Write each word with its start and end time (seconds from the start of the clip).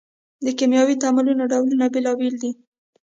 د 0.45 0.47
کیمیاوي 0.57 0.95
تعاملونو 1.01 1.43
ډولونه 1.51 1.85
بیلابیل 1.93 2.35
دي. 2.41 2.51